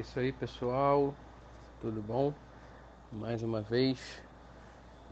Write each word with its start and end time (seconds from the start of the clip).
isso 0.00 0.18
aí, 0.18 0.32
pessoal. 0.32 1.14
Tudo 1.80 2.00
bom? 2.00 2.32
Mais 3.12 3.42
uma 3.42 3.60
vez, 3.60 4.22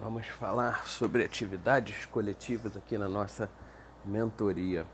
vamos 0.00 0.26
falar 0.26 0.86
sobre 0.88 1.22
atividades 1.22 2.06
coletivas 2.06 2.74
aqui 2.74 2.96
na 2.96 3.08
nossa 3.08 3.50
mentoria. 4.02 4.86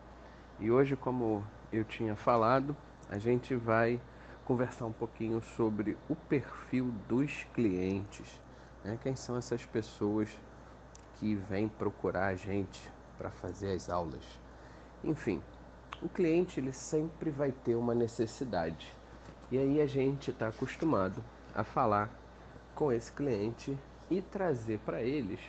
E 0.58 0.68
hoje, 0.68 0.96
como 0.96 1.46
eu 1.72 1.84
tinha 1.84 2.16
falado, 2.16 2.76
a 3.08 3.18
gente 3.18 3.54
vai 3.54 4.00
conversar 4.44 4.86
um 4.86 4.92
pouquinho 4.92 5.40
sobre 5.56 5.96
o 6.08 6.16
perfil 6.16 6.92
dos 7.08 7.44
clientes. 7.54 8.40
Né? 8.82 8.98
Quem 9.00 9.14
são 9.14 9.36
essas 9.36 9.64
pessoas 9.64 10.28
que 11.20 11.36
vêm 11.36 11.68
procurar 11.68 12.26
a 12.26 12.34
gente 12.34 12.80
para 13.16 13.30
fazer 13.30 13.72
as 13.72 13.88
aulas? 13.88 14.24
Enfim, 15.04 15.40
o 16.02 16.08
cliente 16.08 16.58
ele 16.58 16.72
sempre 16.72 17.30
vai 17.30 17.52
ter 17.52 17.76
uma 17.76 17.94
necessidade 17.94 18.92
e 19.50 19.58
aí 19.58 19.80
a 19.80 19.86
gente 19.86 20.30
está 20.30 20.48
acostumado 20.48 21.22
a 21.54 21.62
falar 21.62 22.10
com 22.74 22.90
esse 22.90 23.12
cliente 23.12 23.76
e 24.10 24.20
trazer 24.20 24.78
para 24.80 25.02
eles 25.02 25.40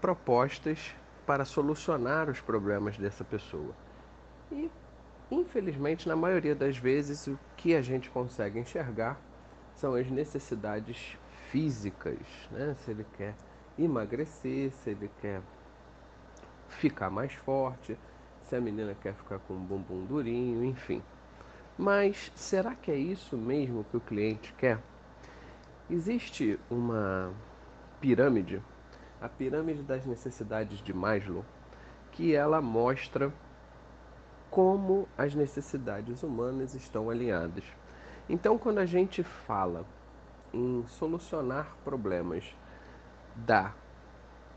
propostas 0.00 0.94
para 1.26 1.44
solucionar 1.44 2.28
os 2.28 2.40
problemas 2.40 2.98
dessa 2.98 3.24
pessoa. 3.24 3.74
E 4.50 4.70
infelizmente, 5.30 6.08
na 6.08 6.16
maioria 6.16 6.54
das 6.54 6.76
vezes, 6.76 7.26
o 7.26 7.38
que 7.56 7.74
a 7.74 7.80
gente 7.80 8.10
consegue 8.10 8.58
enxergar 8.58 9.18
são 9.76 9.94
as 9.94 10.10
necessidades 10.10 11.16
físicas, 11.50 12.18
né? 12.50 12.74
Se 12.80 12.90
ele 12.90 13.06
quer 13.16 13.34
emagrecer, 13.78 14.72
se 14.72 14.90
ele 14.90 15.10
quer 15.20 15.40
ficar 16.68 17.10
mais 17.10 17.32
forte, 17.32 17.98
se 18.44 18.56
a 18.56 18.60
menina 18.60 18.94
quer 19.00 19.14
ficar 19.14 19.38
com 19.40 19.54
um 19.54 19.64
bumbum 19.64 20.04
durinho, 20.04 20.64
enfim. 20.64 21.02
Mas 21.78 22.30
será 22.36 22.74
que 22.74 22.90
é 22.90 22.96
isso 22.96 23.36
mesmo 23.36 23.84
que 23.84 23.96
o 23.96 24.00
cliente 24.00 24.52
quer? 24.58 24.78
Existe 25.90 26.58
uma 26.70 27.32
pirâmide, 28.00 28.62
a 29.20 29.28
pirâmide 29.28 29.82
das 29.82 30.04
necessidades 30.04 30.82
de 30.82 30.92
Maslow, 30.92 31.44
que 32.12 32.34
ela 32.34 32.60
mostra 32.60 33.32
como 34.50 35.08
as 35.16 35.34
necessidades 35.34 36.22
humanas 36.22 36.74
estão 36.74 37.08
alinhadas. 37.08 37.64
Então, 38.28 38.58
quando 38.58 38.78
a 38.78 38.86
gente 38.86 39.22
fala 39.22 39.86
em 40.52 40.84
solucionar 40.86 41.74
problemas 41.84 42.44
da 43.34 43.72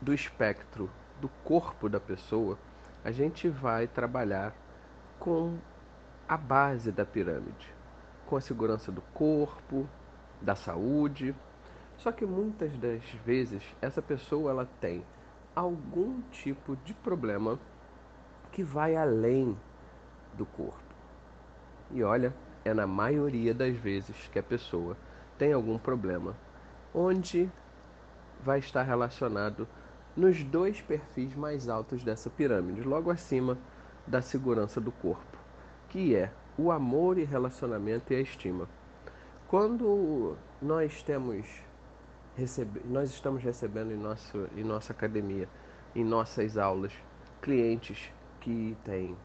do 0.00 0.12
espectro 0.12 0.90
do 1.20 1.28
corpo 1.42 1.88
da 1.88 1.98
pessoa, 1.98 2.58
a 3.02 3.10
gente 3.10 3.48
vai 3.48 3.86
trabalhar 3.86 4.54
com 5.18 5.56
a 6.28 6.36
base 6.36 6.90
da 6.90 7.04
pirâmide, 7.04 7.72
com 8.26 8.36
a 8.36 8.40
segurança 8.40 8.90
do 8.90 9.00
corpo, 9.14 9.88
da 10.42 10.56
saúde. 10.56 11.34
Só 11.98 12.10
que 12.10 12.26
muitas 12.26 12.76
das 12.78 13.02
vezes 13.24 13.62
essa 13.80 14.02
pessoa 14.02 14.50
ela 14.50 14.68
tem 14.80 15.04
algum 15.54 16.20
tipo 16.32 16.76
de 16.84 16.92
problema 16.92 17.58
que 18.52 18.62
vai 18.62 18.96
além 18.96 19.56
do 20.34 20.44
corpo. 20.44 20.74
E 21.92 22.02
olha, 22.02 22.34
é 22.64 22.74
na 22.74 22.86
maioria 22.86 23.54
das 23.54 23.76
vezes 23.76 24.16
que 24.32 24.38
a 24.38 24.42
pessoa 24.42 24.96
tem 25.38 25.52
algum 25.52 25.78
problema 25.78 26.34
onde 26.92 27.48
vai 28.42 28.58
estar 28.58 28.82
relacionado 28.82 29.68
nos 30.16 30.42
dois 30.42 30.80
perfis 30.80 31.34
mais 31.34 31.68
altos 31.68 32.02
dessa 32.02 32.28
pirâmide, 32.28 32.82
logo 32.82 33.10
acima 33.10 33.56
da 34.06 34.20
segurança 34.20 34.80
do 34.80 34.90
corpo 34.90 35.35
que 35.96 36.14
é 36.14 36.30
o 36.58 36.70
amor 36.70 37.16
e 37.16 37.24
relacionamento 37.24 38.12
e 38.12 38.16
a 38.16 38.20
estima. 38.20 38.68
Quando 39.48 40.36
nós 40.60 41.02
temos 41.02 41.46
recebe, 42.36 42.82
nós 42.84 43.08
estamos 43.08 43.42
recebendo 43.42 43.92
em, 43.92 43.96
nosso, 43.96 44.46
em 44.54 44.62
nossa 44.62 44.92
academia, 44.92 45.48
em 45.94 46.04
nossas 46.04 46.58
aulas, 46.58 46.92
clientes 47.40 48.12
que 48.42 48.76
têm 48.84 49.16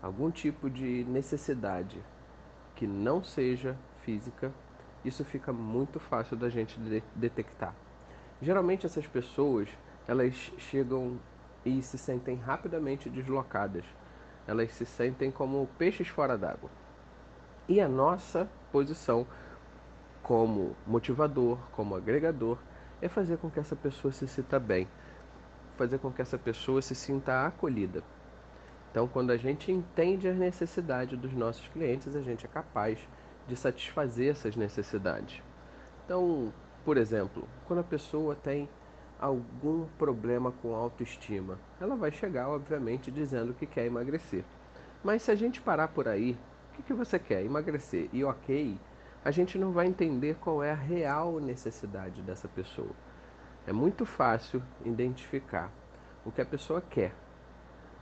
algum 0.00 0.30
tipo 0.30 0.70
de 0.70 1.04
necessidade 1.04 2.02
que 2.74 2.86
não 2.86 3.22
seja 3.22 3.76
física, 4.00 4.50
isso 5.04 5.22
fica 5.22 5.52
muito 5.52 6.00
fácil 6.00 6.34
da 6.34 6.48
gente 6.48 6.80
de 6.80 7.02
detectar. 7.14 7.74
Geralmente 8.40 8.86
essas 8.86 9.06
pessoas, 9.06 9.68
elas 10.08 10.32
chegam 10.56 11.20
e 11.62 11.82
se 11.82 11.98
sentem 11.98 12.36
rapidamente 12.36 13.10
deslocadas 13.10 13.84
elas 14.46 14.72
se 14.72 14.86
sentem 14.86 15.30
como 15.30 15.68
peixes 15.78 16.08
fora 16.08 16.36
d'água. 16.36 16.70
E 17.68 17.80
a 17.80 17.88
nossa 17.88 18.48
posição 18.70 19.26
como 20.22 20.76
motivador, 20.86 21.58
como 21.72 21.94
agregador, 21.94 22.58
é 23.00 23.08
fazer 23.08 23.38
com 23.38 23.50
que 23.50 23.60
essa 23.60 23.76
pessoa 23.76 24.12
se 24.12 24.26
sinta 24.26 24.58
bem, 24.58 24.88
fazer 25.76 25.98
com 25.98 26.10
que 26.10 26.22
essa 26.22 26.38
pessoa 26.38 26.80
se 26.80 26.94
sinta 26.94 27.46
acolhida. 27.46 28.02
Então, 28.90 29.06
quando 29.06 29.30
a 29.30 29.36
gente 29.36 29.70
entende 29.70 30.26
as 30.26 30.36
necessidades 30.36 31.18
dos 31.18 31.32
nossos 31.32 31.66
clientes, 31.68 32.16
a 32.16 32.22
gente 32.22 32.46
é 32.46 32.48
capaz 32.48 32.98
de 33.46 33.54
satisfazer 33.54 34.30
essas 34.30 34.56
necessidades. 34.56 35.42
Então, 36.04 36.52
por 36.84 36.96
exemplo, 36.96 37.46
quando 37.66 37.80
a 37.80 37.84
pessoa 37.84 38.34
tem 38.34 38.68
algum 39.18 39.86
problema 39.98 40.52
com 40.52 40.74
autoestima. 40.74 41.58
Ela 41.80 41.96
vai 41.96 42.10
chegar, 42.10 42.48
obviamente, 42.48 43.10
dizendo 43.10 43.54
que 43.54 43.66
quer 43.66 43.86
emagrecer. 43.86 44.44
Mas 45.02 45.22
se 45.22 45.30
a 45.30 45.34
gente 45.34 45.60
parar 45.60 45.88
por 45.88 46.06
aí, 46.08 46.36
o 46.70 46.76
que, 46.76 46.82
que 46.82 46.92
você 46.92 47.18
quer? 47.18 47.44
Emagrecer. 47.44 48.08
E 48.12 48.24
ok, 48.24 48.78
a 49.24 49.30
gente 49.30 49.58
não 49.58 49.72
vai 49.72 49.86
entender 49.86 50.36
qual 50.36 50.62
é 50.62 50.70
a 50.70 50.74
real 50.74 51.40
necessidade 51.40 52.20
dessa 52.22 52.48
pessoa. 52.48 52.90
É 53.66 53.72
muito 53.72 54.04
fácil 54.04 54.62
identificar 54.84 55.70
o 56.24 56.30
que 56.30 56.40
a 56.40 56.46
pessoa 56.46 56.80
quer, 56.80 57.12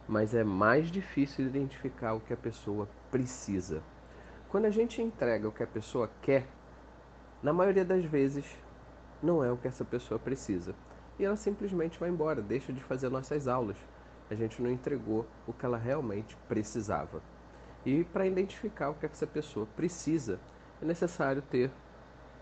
mas 0.08 0.34
é 0.34 0.44
mais 0.44 0.90
difícil 0.90 1.46
identificar 1.46 2.14
o 2.14 2.20
que 2.20 2.32
a 2.32 2.36
pessoa 2.36 2.88
precisa. 3.10 3.82
Quando 4.48 4.66
a 4.66 4.70
gente 4.70 5.00
entrega 5.00 5.48
o 5.48 5.52
que 5.52 5.62
a 5.62 5.66
pessoa 5.66 6.10
quer, 6.20 6.46
na 7.42 7.52
maioria 7.52 7.84
das 7.84 8.04
vezes 8.04 8.44
não 9.22 9.42
é 9.42 9.50
o 9.50 9.56
que 9.56 9.68
essa 9.68 9.84
pessoa 9.84 10.18
precisa 10.18 10.74
e 11.18 11.24
ela 11.24 11.36
simplesmente 11.36 11.98
vai 11.98 12.08
embora, 12.08 12.42
deixa 12.42 12.72
de 12.72 12.82
fazer 12.82 13.08
nossas 13.08 13.46
aulas. 13.46 13.76
A 14.30 14.34
gente 14.34 14.60
não 14.60 14.70
entregou 14.70 15.26
o 15.46 15.52
que 15.52 15.64
ela 15.64 15.76
realmente 15.76 16.36
precisava. 16.48 17.22
E 17.84 18.04
para 18.04 18.26
identificar 18.26 18.90
o 18.90 18.94
que 18.94 19.06
essa 19.06 19.26
pessoa 19.26 19.66
precisa, 19.76 20.40
é 20.80 20.84
necessário 20.84 21.42
ter 21.42 21.70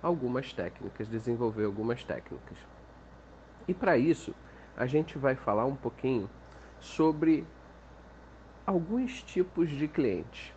algumas 0.03 0.53
técnicas, 0.53 1.09
desenvolver 1.09 1.65
algumas 1.65 2.03
técnicas. 2.05 2.57
E 3.67 3.75
para 3.75 3.99
isso, 3.99 4.35
a 4.77 4.87
gente 4.87 5.19
vai 5.19 5.35
falar 5.35 5.65
um 5.65 5.77
pouquinho 5.77 6.29
sobre 6.81 7.45
alguns 8.67 9.23
tipos 9.23 9.69
de 9.69 9.87
clientes 9.87 10.53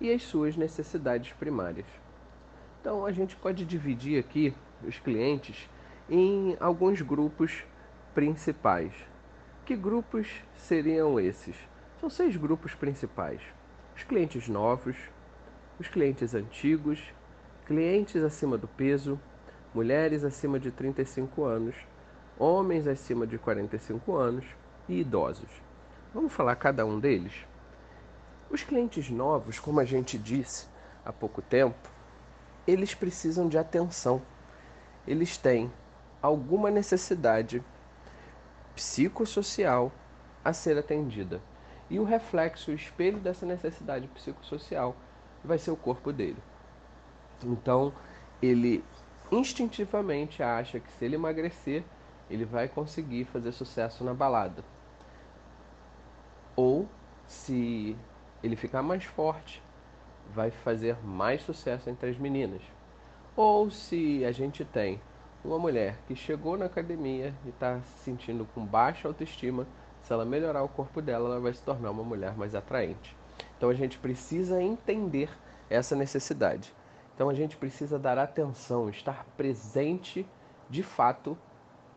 e 0.00 0.12
as 0.12 0.22
suas 0.22 0.56
necessidades 0.56 1.32
primárias. 1.32 1.86
Então, 2.80 3.06
a 3.06 3.12
gente 3.12 3.34
pode 3.36 3.64
dividir 3.64 4.18
aqui 4.20 4.54
os 4.86 4.98
clientes 4.98 5.68
em 6.08 6.56
alguns 6.60 7.02
grupos 7.02 7.64
principais. 8.14 8.92
Que 9.64 9.74
grupos 9.74 10.28
seriam 10.56 11.18
esses? 11.18 11.56
São 12.00 12.08
seis 12.08 12.36
grupos 12.36 12.74
principais: 12.74 13.40
os 13.96 14.04
clientes 14.04 14.48
novos, 14.48 14.96
os 15.80 15.88
clientes 15.88 16.34
antigos, 16.34 17.02
clientes 17.66 18.22
acima 18.22 18.56
do 18.56 18.68
peso, 18.68 19.20
mulheres 19.74 20.22
acima 20.22 20.60
de 20.60 20.70
35 20.70 21.44
anos, 21.44 21.74
homens 22.38 22.86
acima 22.86 23.26
de 23.26 23.36
45 23.36 24.14
anos 24.14 24.44
e 24.88 25.00
idosos. 25.00 25.50
Vamos 26.14 26.32
falar 26.32 26.54
cada 26.56 26.86
um 26.86 27.00
deles? 27.00 27.32
Os 28.48 28.62
clientes 28.62 29.10
novos, 29.10 29.58
como 29.58 29.80
a 29.80 29.84
gente 29.84 30.16
disse 30.16 30.68
há 31.04 31.12
pouco 31.12 31.42
tempo, 31.42 31.90
eles 32.64 32.94
precisam 32.94 33.48
de 33.48 33.58
atenção. 33.58 34.22
Eles 35.06 35.36
têm 35.36 35.70
alguma 36.26 36.70
necessidade 36.70 37.62
psicossocial 38.74 39.92
a 40.44 40.52
ser 40.52 40.76
atendida. 40.76 41.40
E 41.88 41.98
o 42.00 42.04
reflexo, 42.04 42.72
o 42.72 42.74
espelho 42.74 43.20
dessa 43.20 43.46
necessidade 43.46 44.08
psicossocial 44.08 44.96
vai 45.44 45.56
ser 45.56 45.70
o 45.70 45.76
corpo 45.76 46.12
dele. 46.12 46.42
Então, 47.44 47.92
ele 48.42 48.84
instintivamente 49.30 50.42
acha 50.42 50.80
que 50.80 50.90
se 50.92 51.04
ele 51.04 51.14
emagrecer, 51.14 51.84
ele 52.28 52.44
vai 52.44 52.68
conseguir 52.68 53.24
fazer 53.26 53.52
sucesso 53.52 54.02
na 54.02 54.12
balada. 54.12 54.64
Ou, 56.56 56.88
se 57.26 57.96
ele 58.42 58.56
ficar 58.56 58.82
mais 58.82 59.04
forte, 59.04 59.62
vai 60.34 60.50
fazer 60.50 60.96
mais 61.04 61.42
sucesso 61.42 61.88
entre 61.88 62.10
as 62.10 62.18
meninas. 62.18 62.62
Ou 63.36 63.70
se 63.70 64.24
a 64.24 64.32
gente 64.32 64.64
tem 64.64 65.00
uma 65.46 65.58
mulher 65.58 65.98
que 66.06 66.16
chegou 66.16 66.56
na 66.56 66.66
academia 66.66 67.32
e 67.44 67.50
está 67.50 67.80
se 67.80 68.04
sentindo 68.04 68.46
com 68.54 68.64
baixa 68.64 69.06
autoestima, 69.06 69.66
se 70.02 70.12
ela 70.12 70.24
melhorar 70.24 70.62
o 70.62 70.68
corpo 70.68 71.00
dela, 71.00 71.28
ela 71.30 71.40
vai 71.40 71.54
se 71.54 71.62
tornar 71.62 71.90
uma 71.90 72.02
mulher 72.02 72.36
mais 72.36 72.54
atraente. 72.54 73.16
Então 73.56 73.70
a 73.70 73.74
gente 73.74 73.98
precisa 73.98 74.60
entender 74.60 75.30
essa 75.70 75.96
necessidade. 75.96 76.74
Então 77.14 77.30
a 77.30 77.34
gente 77.34 77.56
precisa 77.56 77.98
dar 77.98 78.18
atenção, 78.18 78.88
estar 78.88 79.24
presente 79.36 80.26
de 80.68 80.82
fato 80.82 81.38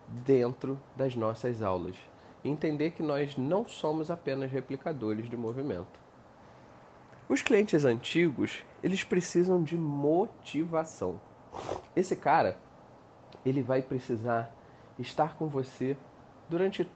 dentro 0.08 0.80
das 0.96 1.16
nossas 1.16 1.62
aulas. 1.62 1.96
Entender 2.44 2.92
que 2.92 3.04
nós 3.04 3.36
não 3.36 3.68
somos 3.68 4.10
apenas 4.10 4.52
replicadores 4.52 5.30
de 5.30 5.36
movimento. 5.36 6.00
Os 7.28 7.42
clientes 7.42 7.84
antigos, 7.84 8.64
eles 8.82 9.04
precisam 9.04 9.62
de 9.62 9.78
motivação. 9.78 11.20
Esse 11.96 12.16
cara, 12.16 12.58
ele 13.46 13.62
vai 13.62 13.82
precisar 13.82 14.52
estar 14.98 15.36
com 15.36 15.48
você 15.48 15.98
durante 16.48 16.90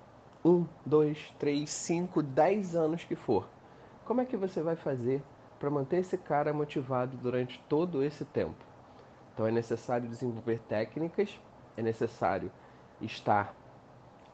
um, 0.44 0.66
dois, 0.86 1.34
três, 1.40 1.70
cinco, 1.70 2.22
dez 2.22 2.76
anos 2.76 3.04
que 3.04 3.16
for. 3.16 3.48
Como 4.06 4.22
é 4.22 4.26
que 4.26 4.36
você 4.36 4.62
vai 4.62 4.76
fazer 4.76 5.24
para 5.64 5.70
manter 5.70 6.02
esse 6.02 6.18
cara 6.18 6.52
motivado 6.52 7.16
durante 7.16 7.58
todo 7.70 8.04
esse 8.04 8.26
tempo. 8.26 8.66
Então 9.34 9.48
é 9.48 9.52
necessário 9.52 10.10
desenvolver 10.10 10.60
técnicas, 10.68 11.40
é 11.78 11.82
necessário 11.82 12.52
estar 13.00 13.56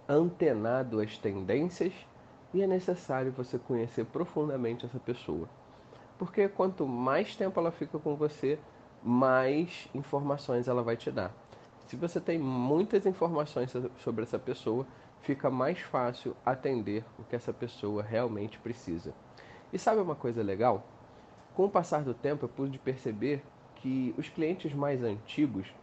antenado 0.08 1.00
às 1.00 1.20
tendências 1.20 1.94
e 2.52 2.64
é 2.64 2.66
necessário 2.66 3.32
você 3.32 3.60
conhecer 3.60 4.06
profundamente 4.06 4.88
essa 4.88 4.98
pessoa. 4.98 5.48
Porque 6.18 6.50
quanto 6.50 6.88
mais 6.88 7.36
tempo 7.36 7.60
ela 7.60 7.72
fica 7.72 8.00
com 8.00 8.16
você, 8.16 8.58
mais 9.04 9.88
informações 9.94 10.68
ela 10.68 10.82
vai 10.82 10.98
te 10.98 11.12
dar. 11.12 11.32
Se 11.90 11.96
você 11.96 12.22
tem 12.22 12.38
muitas 12.38 13.08
informações 13.08 13.74
sobre 13.98 14.22
essa 14.22 14.38
pessoa, 14.38 14.86
fica 15.24 15.50
mais 15.50 15.80
fácil 15.80 16.36
atender 16.46 17.04
o 17.18 17.24
que 17.24 17.36
essa 17.36 17.52
pessoa 17.52 18.04
realmente 18.04 18.60
precisa. 18.60 19.12
E 19.74 19.80
sabe 19.80 20.00
uma 20.00 20.14
coisa 20.14 20.44
legal? 20.44 20.86
Com 21.56 21.66
o 21.66 21.70
passar 21.70 22.04
do 22.04 22.14
tempo, 22.14 22.46
eu 22.46 22.50
pude 22.50 22.78
perceber 22.78 23.44
que 23.78 24.14
os 24.20 24.30
clientes 24.30 24.72
mais 24.72 25.02
antigos, 25.02 25.74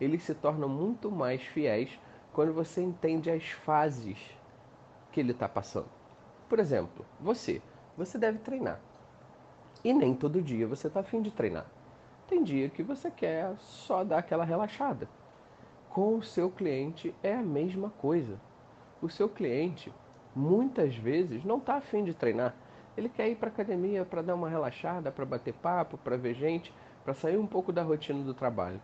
eles 0.00 0.22
se 0.22 0.36
tornam 0.36 0.68
muito 0.68 1.10
mais 1.10 1.42
fiéis 1.42 1.98
quando 2.32 2.52
você 2.52 2.80
entende 2.80 3.28
as 3.28 3.50
fases 3.50 4.18
que 5.10 5.18
ele 5.18 5.32
está 5.32 5.48
passando. 5.48 5.90
Por 6.48 6.60
exemplo, 6.60 7.04
você, 7.20 7.60
você 7.96 8.16
deve 8.16 8.38
treinar. 8.38 8.78
E 9.82 9.92
nem 9.92 10.14
todo 10.14 10.40
dia 10.40 10.68
você 10.68 10.86
está 10.86 11.00
afim 11.00 11.20
de 11.20 11.32
treinar. 11.32 11.66
Tem 12.28 12.44
dia 12.44 12.68
que 12.68 12.84
você 12.84 13.10
quer 13.10 13.56
só 13.58 14.04
dar 14.04 14.18
aquela 14.18 14.44
relaxada. 14.44 15.08
Com 15.96 16.18
o 16.18 16.22
seu 16.22 16.50
cliente 16.50 17.14
é 17.22 17.32
a 17.32 17.40
mesma 17.42 17.88
coisa. 17.88 18.38
O 19.00 19.08
seu 19.08 19.30
cliente 19.30 19.90
muitas 20.34 20.94
vezes 20.94 21.42
não 21.42 21.56
está 21.56 21.76
afim 21.76 22.04
de 22.04 22.12
treinar 22.12 22.54
ele 22.96 23.08
quer 23.08 23.28
ir 23.28 23.36
para 23.36 23.48
academia 23.48 24.04
para 24.04 24.22
dar 24.22 24.34
uma 24.34 24.48
relaxada, 24.48 25.12
para 25.12 25.24
bater 25.26 25.52
papo, 25.52 25.98
para 25.98 26.18
ver 26.18 26.34
gente, 26.34 26.72
para 27.04 27.14
sair 27.14 27.36
um 27.36 27.46
pouco 27.46 27.72
da 27.72 27.82
rotina 27.82 28.22
do 28.24 28.32
trabalho. 28.32 28.80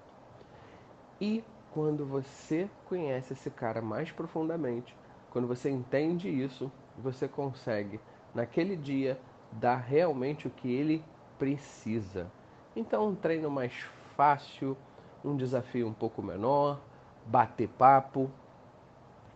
E 1.21 1.43
quando 1.73 2.05
você 2.05 2.69
conhece 2.89 3.33
esse 3.33 3.51
cara 3.51 3.81
mais 3.81 4.13
profundamente, 4.13 4.95
quando 5.31 5.49
você 5.49 5.71
entende 5.71 6.29
isso, 6.29 6.71
você 6.99 7.27
consegue 7.27 7.99
naquele 8.35 8.77
dia 8.77 9.19
dar 9.53 9.77
realmente 9.77 10.47
o 10.47 10.51
que 10.51 10.71
ele 10.71 11.03
precisa. 11.39 12.31
Então, 12.77 13.09
um 13.09 13.15
treino 13.15 13.51
mais 13.51 13.73
fácil, 14.15 14.77
um 15.25 15.37
desafio 15.37 15.87
um 15.87 15.93
pouco 15.93 16.23
menor, 16.23 16.81
bater 17.27 17.69
papo, 17.69 18.31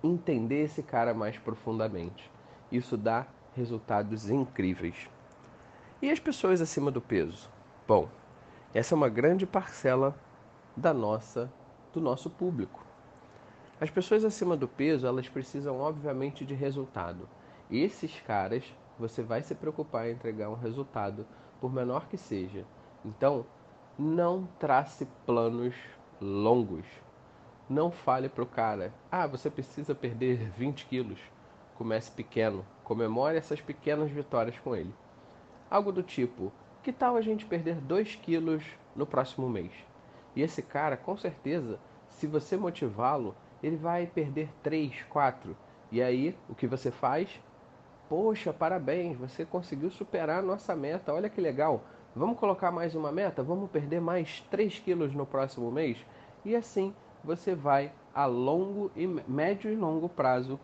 entender 0.03 0.65
esse 0.65 0.83
cara 0.83 1.15
mais 1.15 1.39
profundamente. 1.39 2.31
Isso 2.71 2.97
dá 2.97 3.27
resultados 3.55 4.29
incríveis. 4.29 5.09
E 6.03 6.11
as 6.11 6.21
pessoas 6.21 6.61
acima 6.61 6.91
do 6.91 7.01
peso? 7.01 7.49
Bom, 7.87 8.09
essa 8.75 8.95
é 8.95 8.97
uma 8.97 9.09
grande 9.09 9.47
parcela 9.47 10.15
da 10.77 10.93
nossa 10.93 11.51
do 11.93 12.01
nosso 12.01 12.29
público. 12.29 12.85
As 13.81 13.89
pessoas 13.89 14.25
acima 14.25 14.57
do 14.57 14.69
peso, 14.69 15.07
elas 15.07 15.29
precisam 15.29 15.81
obviamente 15.81 16.45
de 16.45 16.55
resultado. 16.55 17.27
E 17.71 17.83
esses 17.83 18.21
caras, 18.21 18.65
você 18.99 19.23
vai 19.23 19.43
se 19.43 19.55
preocupar 19.55 20.09
em 20.09 20.13
entregar 20.13 20.51
um 20.51 20.55
resultado, 20.55 21.27
por 21.61 21.73
menor 21.73 22.07
que 22.07 22.19
seja. 22.19 22.65
Então, 23.05 23.47
não 23.99 24.47
trace 24.59 25.07
planos 25.25 25.75
longos. 26.21 26.85
Não 27.69 27.91
fale 27.91 28.29
para 28.29 28.45
o 28.45 28.47
cara, 28.47 28.95
ah, 29.11 29.27
você 29.27 29.51
precisa 29.51 29.93
perder 29.93 30.53
20 30.57 30.87
quilos. 30.87 31.19
Comece 31.75 32.13
pequeno, 32.13 32.65
comemore 32.85 33.37
essas 33.37 33.61
pequenas 33.61 34.09
vitórias 34.09 34.57
com 34.61 34.77
ele. 34.77 34.95
Algo 35.69 35.91
do 35.91 36.01
tipo: 36.01 36.53
que 36.81 36.93
tal 36.93 37.17
a 37.17 37.21
gente 37.21 37.45
perder 37.45 37.81
2 37.81 38.15
quilos 38.15 38.63
no 38.95 39.05
próximo 39.05 39.51
mês? 39.51 39.73
E 40.37 40.43
esse 40.43 40.63
cara, 40.63 40.97
com 40.97 41.17
certeza, 41.17 41.81
se 42.09 42.29
você 42.29 42.57
motivá-lo, 42.57 43.35
ele 43.61 43.77
vai 43.77 44.07
perder 44.07 44.49
3, 44.63 45.03
4. 45.11 45.57
E 45.91 46.01
aí, 46.01 46.39
o 46.49 46.55
que 46.55 46.69
você 46.69 46.93
faz? 46.93 47.41
Poxa, 48.09 48.53
parabéns, 48.53 49.19
você 49.19 49.45
conseguiu 49.45 49.91
superar 49.91 50.39
a 50.39 50.47
nossa 50.47 50.77
meta, 50.77 51.13
olha 51.13 51.29
que 51.29 51.41
legal. 51.41 51.83
Vamos 52.15 52.39
colocar 52.39 52.71
mais 52.71 52.95
uma 52.95 53.11
meta? 53.11 53.43
Vamos 53.43 53.69
perder 53.69 54.01
mais 54.01 54.41
3 54.53 54.79
quilos 54.79 55.13
no 55.13 55.27
próximo 55.27 55.73
mês? 55.73 55.99
E 56.45 56.55
assim 56.55 56.95
você 57.27 57.57
vai 57.57 57.93
a 58.15 58.25
longo 58.25 58.91
e 58.95 59.05
médio 59.07 59.71
e 59.71 59.75
longo 59.75 60.09
prazo 60.09 60.59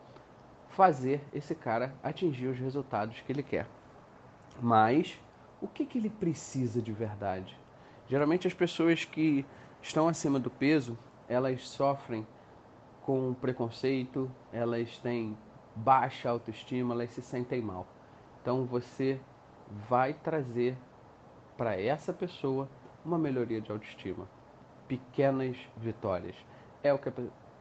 fazer 0.68 1.20
esse 1.34 1.54
cara 1.54 1.92
atingir 2.02 2.46
os 2.46 2.58
resultados 2.58 3.20
que 3.20 3.32
ele 3.32 3.42
quer. 3.42 3.66
Mas 4.60 5.20
o 5.60 5.66
que, 5.66 5.84
que 5.84 5.98
ele 5.98 6.08
precisa 6.08 6.80
de 6.80 6.92
verdade? 6.92 7.58
Geralmente 8.08 8.46
as 8.46 8.54
pessoas 8.54 9.04
que 9.04 9.44
estão 9.82 10.06
acima 10.06 10.38
do 10.38 10.50
peso, 10.50 10.96
elas 11.28 11.66
sofrem 11.66 12.26
com 13.02 13.34
preconceito, 13.34 14.30
elas 14.52 14.96
têm 14.98 15.36
baixa 15.74 16.30
autoestima, 16.30 16.94
elas 16.94 17.10
se 17.10 17.22
sentem 17.22 17.60
mal. 17.60 17.86
Então 18.40 18.64
você 18.64 19.20
vai 19.88 20.14
trazer 20.14 20.76
para 21.56 21.80
essa 21.80 22.12
pessoa 22.12 22.68
uma 23.04 23.18
melhoria 23.18 23.60
de 23.60 23.72
autoestima. 23.72 24.28
Pequenas 24.86 25.56
vitórias. 25.76 26.36
É 26.82 26.92
o 26.92 26.98
que 26.98 27.10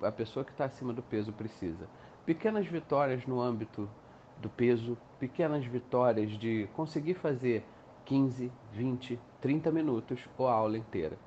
a 0.02 0.12
pessoa 0.12 0.44
que 0.44 0.52
está 0.52 0.66
acima 0.66 0.92
do 0.94 1.04
peso 1.04 1.32
precisa 1.32 1.88
pequenas 2.26 2.68
vitórias 2.68 3.26
no 3.26 3.42
âmbito 3.42 3.90
do 4.38 4.50
peso, 4.50 4.98
pequenas 5.20 5.66
vitórias 5.66 6.32
de 6.32 6.68
conseguir 6.74 7.16
fazer 7.16 7.66
15, 8.06 8.52
20, 8.74 9.20
30 9.40 9.72
minutos 9.72 10.28
ou 10.38 10.48
a 10.48 10.54
aula 10.54 10.78
inteira. 10.78 11.18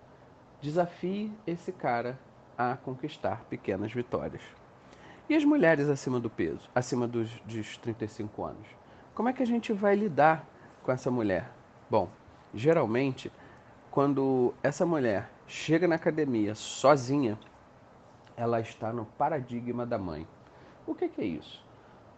Desafie 0.60 1.32
esse 1.46 1.72
cara 1.72 2.18
a 2.56 2.76
conquistar 2.76 3.44
pequenas 3.50 3.92
vitórias. 3.92 4.42
E 5.28 5.34
as 5.34 5.44
mulheres 5.44 5.88
acima 5.88 6.20
do 6.20 6.28
peso, 6.28 6.68
acima 6.74 7.06
dos, 7.06 7.30
dos 7.40 7.76
35 7.78 8.44
anos? 8.44 8.66
Como 9.14 9.28
é 9.28 9.32
que 9.32 9.42
a 9.42 9.46
gente 9.46 9.72
vai 9.72 9.94
lidar 9.94 10.46
com 10.82 10.92
essa 10.92 11.10
mulher? 11.10 11.50
Bom, 11.88 12.08
geralmente, 12.52 13.32
quando 13.90 14.52
essa 14.62 14.84
mulher 14.84 15.30
chega 15.46 15.86
na 15.86 15.94
academia 15.94 16.54
sozinha, 16.54 17.38
ela 18.36 18.60
está 18.60 18.92
no 18.92 19.04
paradigma 19.04 19.86
da 19.86 19.98
mãe. 19.98 20.26
O 20.86 20.94
que, 20.94 21.08
que 21.08 21.20
é 21.20 21.24
isso? 21.24 21.64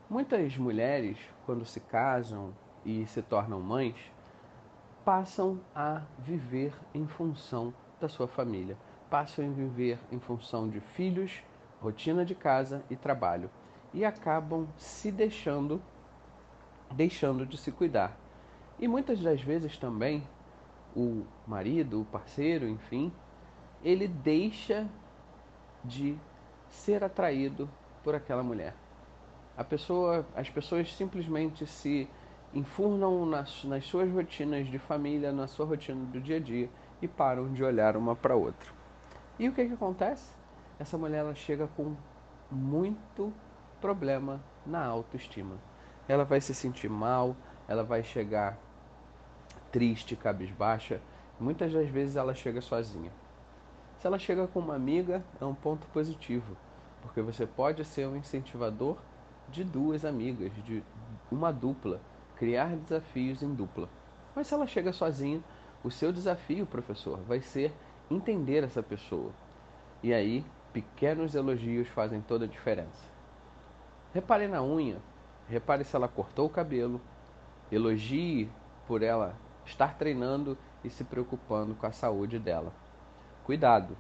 Muitas 0.09 0.57
mulheres, 0.57 1.19
quando 1.45 1.65
se 1.65 1.81
casam 1.81 2.55
e 2.85 3.07
se 3.07 3.23
tornam 3.23 3.61
mães, 3.61 3.97
passam 5.05 5.61
a 5.75 6.03
viver 6.19 6.73
em 6.95 7.07
função 7.07 7.73
da 8.01 8.09
sua 8.09 8.27
família, 8.27 8.77
passam 9.11 9.47
a 9.47 9.51
viver 9.51 9.99
em 10.11 10.19
função 10.19 10.69
de 10.69 10.81
filhos, 10.81 11.43
rotina 11.81 12.25
de 12.25 12.35
casa 12.35 12.85
e 12.91 12.97
trabalho 12.97 13.51
e 13.93 14.05
acabam 14.05 14.67
se 14.77 15.11
deixando 15.11 15.81
deixando 16.95 17.45
de 17.45 17.57
se 17.57 17.73
cuidar. 17.73 18.17
E 18.79 18.87
muitas 18.87 19.21
das 19.21 19.41
vezes 19.41 19.77
também 19.77 20.23
o 20.95 21.25
marido, 21.47 22.01
o 22.01 22.05
parceiro, 22.05 22.69
enfim, 22.69 23.13
ele 23.83 24.07
deixa 24.07 24.87
de 25.87 26.17
ser 26.69 27.03
atraído 27.03 27.69
por 28.03 28.15
aquela 28.15 28.43
mulher. 28.43 28.75
A 29.57 29.65
pessoa, 29.65 30.27
as 30.35 30.51
pessoas 30.51 30.95
simplesmente 30.95 31.67
se 31.67 32.09
enfurnam 32.55 33.27
nas, 33.27 33.65
nas 33.65 33.85
suas 33.87 34.11
rotinas 34.11 34.67
de 34.67 34.79
família, 34.79 35.33
na 35.33 35.47
sua 35.47 35.67
rotina 35.67 36.05
do 36.07 36.21
dia 36.21 36.37
a 36.37 36.41
dia 36.41 36.69
e 37.01 37.09
param 37.09 37.53
de 37.53 37.63
olhar 37.63 37.97
uma 37.97 38.15
para 38.15 38.37
outra. 38.37 38.71
E 39.39 39.49
o 39.49 39.53
que, 39.53 39.67
que 39.67 39.75
acontece? 39.75 40.31
Essa 40.79 40.97
mulher 40.97 41.19
ela 41.19 41.35
chega 41.35 41.67
com 41.77 41.95
muito 42.51 43.33
problema 43.81 44.41
na 44.65 44.85
autoestima. 44.85 45.57
Ela 46.09 46.25
vai 46.25 46.41
se 46.41 46.55
sentir 46.55 46.89
mal, 46.89 47.37
ela 47.69 47.83
vai 47.83 48.03
chegar 48.03 48.59
triste, 49.73 50.17
cabisbaixa. 50.17 51.01
Muitas 51.39 51.73
das 51.73 51.89
vezes 51.89 52.17
ela 52.17 52.35
chega 52.35 52.61
sozinha. 52.61 53.11
Se 53.99 54.07
ela 54.07 54.19
chega 54.19 54.47
com 54.47 54.61
uma 54.61 54.75
amiga, 54.75 55.25
é 55.41 55.45
um 55.45 55.55
ponto 55.55 55.87
positivo 55.89 56.57
porque 57.07 57.23
você 57.23 57.47
pode 57.47 57.85
ser 57.85 58.09
um 58.09 58.17
incentivador 58.17 58.99
de 59.49 59.63
duas 59.65 60.05
amigas, 60.05 60.53
de 60.65 60.85
uma 61.31 61.53
dupla, 61.53 62.03
criar 62.35 62.77
desafios 62.77 63.43
em 63.43 63.55
dupla. 63.55 63.89
Mas 64.35 64.49
se 64.49 64.55
ela 64.55 64.67
chega 64.67 64.93
sozinha, 64.93 65.43
O 65.85 65.91
seu 65.91 66.13
desafio, 66.13 66.67
professor, 66.67 67.23
vai 67.23 67.41
ser 67.41 67.73
entender 68.11 68.65
essa 68.65 68.83
pessoa. 68.83 69.33
E 70.03 70.13
aí, 70.13 70.45
pequenos 70.73 71.35
elogios 71.35 71.89
fazem 71.89 72.21
toda 72.21 72.45
a 72.45 72.49
diferença. 72.49 73.09
Repare 74.13 74.49
na 74.49 74.63
unha, 74.65 75.01
repare 75.49 75.85
se 75.85 75.95
ela 75.95 76.09
cortou 76.09 76.47
o 76.47 76.51
cabelo, 76.51 77.01
elogie 77.71 78.51
por 78.87 79.03
ela 79.03 79.41
estar 79.65 79.97
treinando 79.97 80.59
e 80.83 80.91
se 80.91 81.05
preocupando 81.05 81.77
com 81.77 81.87
a 81.87 81.93
saúde 81.93 82.39
dela. 82.41 82.73
Cuidado, 83.47 83.97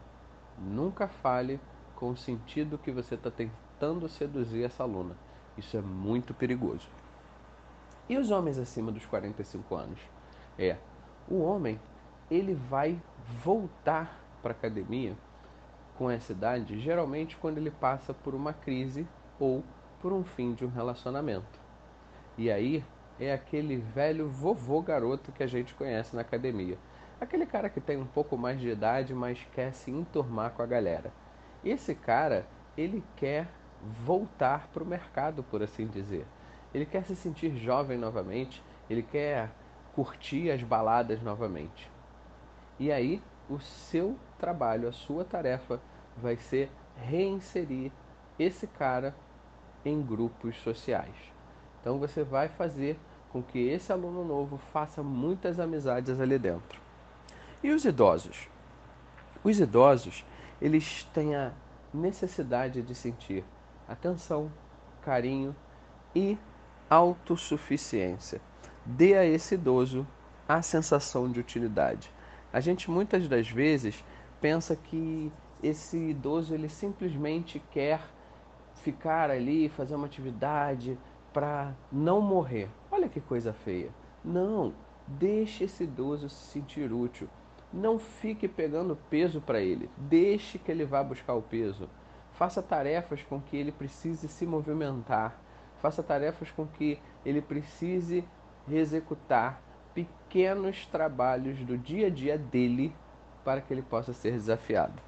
nunca 0.58 1.06
fale 1.06 1.60
com 1.94 2.10
o 2.10 2.16
sentido 2.16 2.76
que 2.76 2.90
você 2.90 3.14
está 3.14 3.30
tentando 3.30 4.08
seduzir 4.08 4.64
essa 4.64 4.82
aluna. 4.82 5.14
Isso 5.56 5.76
é 5.76 5.80
muito 5.80 6.34
perigoso. 6.34 6.88
E 8.08 8.18
os 8.18 8.32
homens 8.32 8.58
acima 8.58 8.90
dos 8.90 9.06
45 9.06 9.76
anos? 9.76 10.00
É, 10.58 10.76
o 11.28 11.38
homem 11.42 11.80
ele 12.28 12.54
vai 12.54 13.00
voltar 13.44 14.20
para 14.42 14.50
a 14.50 14.56
academia 14.56 15.16
com 15.96 16.10
essa 16.10 16.32
idade, 16.32 16.80
geralmente 16.80 17.36
quando 17.36 17.58
ele 17.58 17.70
passa 17.70 18.12
por 18.12 18.34
uma 18.34 18.52
crise 18.52 19.06
ou 19.38 19.62
por 20.02 20.12
um 20.12 20.24
fim 20.24 20.54
de 20.54 20.64
um 20.64 20.70
relacionamento. 20.70 21.60
E 22.36 22.50
aí 22.50 22.84
é 23.20 23.32
aquele 23.32 23.76
velho 23.76 24.28
vovô 24.28 24.82
garoto 24.82 25.30
que 25.30 25.44
a 25.44 25.46
gente 25.46 25.72
conhece 25.72 26.16
na 26.16 26.22
academia. 26.22 26.76
Aquele 27.18 27.46
cara 27.46 27.70
que 27.70 27.80
tem 27.80 27.96
um 27.96 28.06
pouco 28.06 28.36
mais 28.36 28.60
de 28.60 28.68
idade, 28.68 29.14
mas 29.14 29.42
quer 29.54 29.72
se 29.72 29.90
enturmar 29.90 30.50
com 30.52 30.62
a 30.62 30.66
galera. 30.66 31.10
Esse 31.64 31.94
cara, 31.94 32.46
ele 32.76 33.02
quer 33.16 33.48
voltar 34.04 34.68
para 34.68 34.82
o 34.82 34.86
mercado, 34.86 35.42
por 35.42 35.62
assim 35.62 35.86
dizer. 35.86 36.26
Ele 36.74 36.84
quer 36.84 37.04
se 37.04 37.16
sentir 37.16 37.56
jovem 37.56 37.96
novamente, 37.96 38.62
ele 38.90 39.02
quer 39.02 39.50
curtir 39.94 40.50
as 40.50 40.62
baladas 40.62 41.22
novamente. 41.22 41.90
E 42.78 42.92
aí, 42.92 43.22
o 43.48 43.58
seu 43.60 44.18
trabalho, 44.38 44.86
a 44.86 44.92
sua 44.92 45.24
tarefa 45.24 45.80
vai 46.18 46.36
ser 46.36 46.70
reinserir 46.96 47.90
esse 48.38 48.66
cara 48.66 49.14
em 49.86 50.02
grupos 50.02 50.54
sociais. 50.60 51.16
Então 51.80 51.98
você 51.98 52.22
vai 52.22 52.48
fazer 52.48 52.98
com 53.30 53.42
que 53.42 53.58
esse 53.58 53.90
aluno 53.90 54.22
novo 54.22 54.58
faça 54.58 55.02
muitas 55.02 55.58
amizades 55.58 56.20
ali 56.20 56.38
dentro. 56.38 56.85
E 57.62 57.70
os 57.70 57.84
idosos? 57.84 58.48
Os 59.42 59.58
idosos, 59.58 60.24
eles 60.60 61.04
têm 61.14 61.34
a 61.34 61.52
necessidade 61.92 62.82
de 62.82 62.94
sentir 62.94 63.44
atenção, 63.88 64.52
carinho 65.02 65.54
e 66.14 66.38
autossuficiência. 66.90 68.40
Dê 68.84 69.14
a 69.14 69.24
esse 69.24 69.54
idoso 69.54 70.06
a 70.48 70.62
sensação 70.62 71.30
de 71.30 71.40
utilidade. 71.40 72.12
A 72.52 72.60
gente 72.60 72.90
muitas 72.90 73.26
das 73.28 73.48
vezes 73.48 74.04
pensa 74.40 74.76
que 74.76 75.32
esse 75.62 75.96
idoso 75.96 76.54
ele 76.54 76.68
simplesmente 76.68 77.60
quer 77.70 78.00
ficar 78.76 79.30
ali, 79.30 79.68
fazer 79.68 79.94
uma 79.94 80.06
atividade, 80.06 80.98
para 81.32 81.74
não 81.90 82.20
morrer. 82.20 82.68
Olha 82.90 83.08
que 83.08 83.20
coisa 83.20 83.52
feia. 83.52 83.90
Não, 84.24 84.72
deixe 85.06 85.64
esse 85.64 85.84
idoso 85.84 86.28
se 86.28 86.52
sentir 86.52 86.92
útil. 86.92 87.28
Não 87.76 87.98
fique 87.98 88.48
pegando 88.48 88.96
peso 89.10 89.38
para 89.38 89.60
ele. 89.60 89.90
Deixe 89.98 90.58
que 90.58 90.70
ele 90.70 90.86
vá 90.86 91.02
buscar 91.02 91.34
o 91.34 91.42
peso. 91.42 91.90
Faça 92.32 92.62
tarefas 92.62 93.22
com 93.22 93.38
que 93.38 93.54
ele 93.54 93.70
precise 93.70 94.28
se 94.28 94.46
movimentar. 94.46 95.38
Faça 95.82 96.02
tarefas 96.02 96.50
com 96.50 96.66
que 96.66 96.98
ele 97.22 97.42
precise 97.42 98.24
executar 98.66 99.60
pequenos 99.92 100.86
trabalhos 100.86 101.58
do 101.58 101.76
dia 101.76 102.06
a 102.06 102.10
dia 102.10 102.38
dele 102.38 102.96
para 103.44 103.60
que 103.60 103.74
ele 103.74 103.82
possa 103.82 104.14
ser 104.14 104.32
desafiado. 104.32 104.98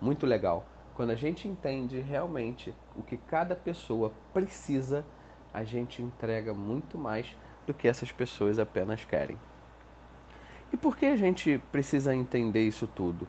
Muito 0.00 0.26
legal. 0.26 0.66
Quando 0.92 1.10
a 1.10 1.14
gente 1.14 1.46
entende 1.46 2.00
realmente 2.00 2.74
o 2.96 3.02
que 3.02 3.16
cada 3.16 3.54
pessoa 3.54 4.12
precisa 4.34 5.04
a 5.54 5.62
gente 5.62 6.02
entrega 6.02 6.52
muito 6.52 6.98
mais 6.98 7.32
do 7.64 7.72
que 7.72 7.86
essas 7.86 8.10
pessoas 8.10 8.58
apenas 8.58 9.04
querem. 9.04 9.38
E 10.76 10.78
por 10.78 10.94
que 10.94 11.06
a 11.06 11.16
gente 11.16 11.58
precisa 11.72 12.14
entender 12.14 12.68
isso 12.68 12.86
tudo? 12.86 13.26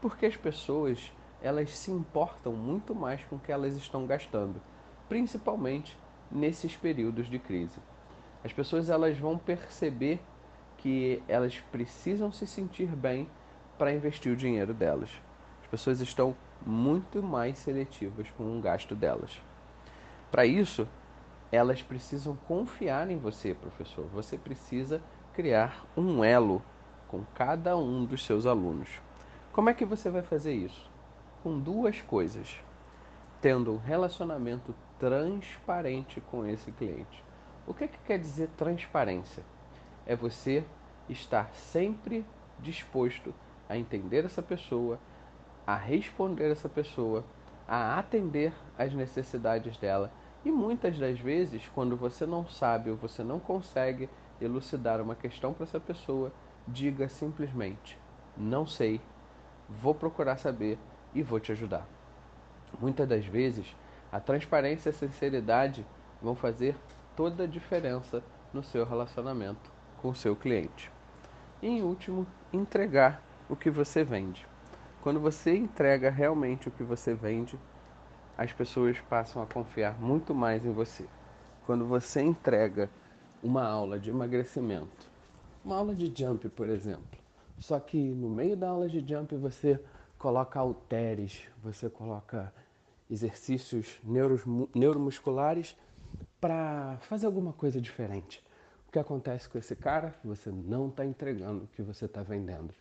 Porque 0.00 0.24
as 0.24 0.36
pessoas 0.36 1.12
elas 1.42 1.76
se 1.76 1.90
importam 1.90 2.52
muito 2.52 2.94
mais 2.94 3.24
com 3.24 3.34
o 3.34 3.38
que 3.40 3.50
elas 3.50 3.74
estão 3.74 4.06
gastando, 4.06 4.62
principalmente 5.08 5.98
nesses 6.30 6.76
períodos 6.76 7.28
de 7.28 7.40
crise. 7.40 7.80
As 8.44 8.52
pessoas 8.52 8.88
elas 8.88 9.18
vão 9.18 9.36
perceber 9.36 10.20
que 10.76 11.20
elas 11.26 11.58
precisam 11.72 12.30
se 12.30 12.46
sentir 12.46 12.86
bem 12.94 13.28
para 13.76 13.92
investir 13.92 14.32
o 14.32 14.36
dinheiro 14.36 14.72
delas. 14.72 15.10
As 15.62 15.66
pessoas 15.66 16.00
estão 16.00 16.36
muito 16.64 17.20
mais 17.20 17.58
seletivas 17.58 18.30
com 18.36 18.56
o 18.56 18.60
gasto 18.60 18.94
delas. 18.94 19.42
Para 20.30 20.46
isso, 20.46 20.86
elas 21.50 21.82
precisam 21.82 22.36
confiar 22.46 23.10
em 23.10 23.18
você, 23.18 23.54
professor. 23.54 24.06
Você 24.12 24.38
precisa 24.38 25.02
criar 25.34 25.84
um 25.96 26.22
elo 26.22 26.62
com 27.08 27.24
cada 27.34 27.76
um 27.76 28.04
dos 28.04 28.24
seus 28.24 28.46
alunos. 28.46 28.88
Como 29.52 29.70
é 29.70 29.74
que 29.74 29.84
você 29.84 30.10
vai 30.10 30.22
fazer 30.22 30.52
isso? 30.52 30.90
Com 31.42 31.58
duas 31.58 32.00
coisas: 32.02 32.58
tendo 33.40 33.72
um 33.72 33.78
relacionamento 33.78 34.74
transparente 34.98 36.20
com 36.20 36.46
esse 36.46 36.70
cliente. 36.72 37.24
O 37.66 37.74
que, 37.74 37.84
é 37.84 37.88
que 37.88 37.98
quer 37.98 38.18
dizer 38.18 38.48
transparência? 38.56 39.42
É 40.06 40.14
você 40.14 40.64
estar 41.08 41.50
sempre 41.54 42.24
disposto 42.60 43.34
a 43.68 43.76
entender 43.76 44.24
essa 44.24 44.42
pessoa, 44.42 44.98
a 45.66 45.74
responder 45.74 46.50
essa 46.50 46.68
pessoa, 46.68 47.24
a 47.66 47.98
atender 47.98 48.52
às 48.78 48.94
necessidades 48.94 49.76
dela 49.76 50.12
e 50.46 50.50
muitas 50.52 50.96
das 50.96 51.18
vezes, 51.18 51.68
quando 51.74 51.96
você 51.96 52.24
não 52.24 52.46
sabe 52.46 52.88
ou 52.88 52.96
você 52.96 53.24
não 53.24 53.40
consegue 53.40 54.08
elucidar 54.40 55.00
uma 55.00 55.16
questão 55.16 55.52
para 55.52 55.64
essa 55.64 55.80
pessoa, 55.80 56.32
diga 56.66 57.08
simplesmente: 57.08 57.98
não 58.36 58.66
sei, 58.66 59.00
vou 59.68 59.94
procurar 59.94 60.36
saber 60.36 60.78
e 61.14 61.22
vou 61.22 61.40
te 61.40 61.52
ajudar. 61.52 61.86
Muitas 62.80 63.08
das 63.08 63.24
vezes, 63.24 63.74
a 64.10 64.20
transparência 64.20 64.88
e 64.88 64.90
a 64.90 64.94
sinceridade 64.94 65.86
vão 66.20 66.34
fazer 66.34 66.76
toda 67.14 67.44
a 67.44 67.46
diferença 67.46 68.22
no 68.52 68.62
seu 68.62 68.84
relacionamento 68.84 69.70
com 70.00 70.10
o 70.10 70.14
seu 70.14 70.36
cliente. 70.36 70.90
E 71.62 71.68
em 71.68 71.82
último, 71.82 72.26
entregar 72.52 73.22
o 73.48 73.56
que 73.56 73.70
você 73.70 74.04
vende. 74.04 74.46
Quando 75.02 75.20
você 75.20 75.56
entrega 75.56 76.10
realmente 76.10 76.68
o 76.68 76.70
que 76.70 76.82
você 76.82 77.14
vende, 77.14 77.58
as 78.36 78.52
pessoas 78.52 78.98
passam 79.08 79.42
a 79.42 79.46
confiar 79.46 79.98
muito 79.98 80.34
mais 80.34 80.64
em 80.64 80.72
você. 80.72 81.06
Quando 81.64 81.86
você 81.86 82.20
entrega 82.20 82.90
uma 83.42 83.66
aula 83.66 83.98
de 83.98 84.10
emagrecimento, 84.10 85.10
uma 85.66 85.78
aula 85.78 85.96
de 85.96 86.12
jump, 86.16 86.48
por 86.50 86.68
exemplo, 86.68 87.18
só 87.58 87.80
que 87.80 87.98
no 87.98 88.30
meio 88.30 88.56
da 88.56 88.68
aula 88.68 88.88
de 88.88 89.00
jump 89.00 89.34
você 89.34 89.80
coloca 90.16 90.60
halteres, 90.60 91.42
você 91.60 91.90
coloca 91.90 92.54
exercícios 93.10 94.00
neuromusculares 94.72 95.76
para 96.40 96.96
fazer 97.00 97.26
alguma 97.26 97.52
coisa 97.52 97.80
diferente. 97.80 98.40
O 98.88 98.92
que 98.92 98.98
acontece 99.00 99.48
com 99.48 99.58
esse 99.58 99.74
cara? 99.74 100.14
Você 100.24 100.52
não 100.52 100.88
está 100.88 101.04
entregando 101.04 101.64
o 101.64 101.66
que 101.66 101.82
você 101.82 102.04
está 102.04 102.22
vendendo. 102.22 102.72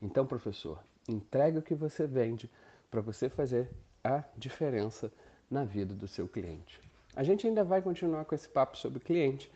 Então, 0.00 0.26
professor, 0.26 0.80
entregue 1.08 1.58
o 1.58 1.62
que 1.62 1.76
você 1.76 2.08
vende 2.08 2.50
para 2.90 3.00
você 3.00 3.28
fazer 3.28 3.70
a 4.02 4.24
diferença 4.36 5.12
na 5.48 5.62
vida 5.62 5.94
do 5.94 6.08
seu 6.08 6.26
cliente. 6.26 6.80
A 7.14 7.22
gente 7.22 7.46
ainda 7.46 7.62
vai 7.62 7.80
continuar 7.80 8.24
com 8.24 8.34
esse 8.34 8.48
papo 8.48 8.76
sobre 8.76 8.98
cliente 8.98 9.48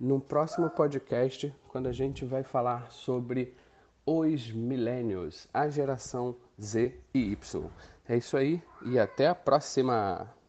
no 0.00 0.18
próximo 0.18 0.70
podcast, 0.70 1.54
quando 1.68 1.86
a 1.86 1.92
gente 1.92 2.24
vai 2.24 2.42
falar 2.42 2.90
sobre 2.90 3.54
os 4.06 4.50
millennials, 4.50 5.46
a 5.52 5.68
geração 5.68 6.34
Z 6.60 6.98
e 7.12 7.32
Y. 7.32 7.70
É 8.08 8.16
isso 8.16 8.36
aí 8.36 8.62
e 8.86 8.98
até 8.98 9.28
a 9.28 9.34
próxima! 9.34 10.39